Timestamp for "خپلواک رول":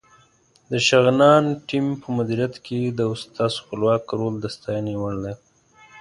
3.61-4.33